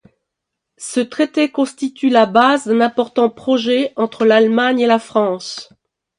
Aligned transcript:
Ce 0.79 0.99
traité 0.99 1.51
constitue 1.51 2.09
la 2.09 2.25
base 2.25 2.65
d’un 2.65 2.81
important 2.81 3.29
projet 3.29 3.93
entre 3.95 4.25
l’Allemagne 4.25 4.79
et 4.79 4.87
la 4.87 4.97
France. 4.97 5.69